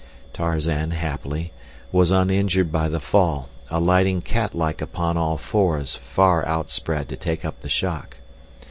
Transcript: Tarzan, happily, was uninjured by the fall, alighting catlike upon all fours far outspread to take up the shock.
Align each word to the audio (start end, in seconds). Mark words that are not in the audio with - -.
Tarzan, 0.33 0.89
happily, 0.89 1.51
was 1.91 2.09
uninjured 2.09 2.71
by 2.71 2.89
the 2.89 2.99
fall, 2.99 3.49
alighting 3.69 4.21
catlike 4.23 4.81
upon 4.81 5.15
all 5.15 5.37
fours 5.37 5.93
far 5.95 6.43
outspread 6.47 7.07
to 7.09 7.15
take 7.15 7.45
up 7.45 7.61
the 7.61 7.69
shock. 7.69 8.17